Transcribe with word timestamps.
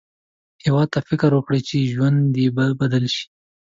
هیواد 0.63 0.87
ته 0.93 0.99
فکر 1.09 1.29
وکړه، 1.35 1.59
چې 1.67 1.89
ژوند 1.91 2.19
دې 2.35 2.45
بدل 2.81 3.05
شي 3.15 3.25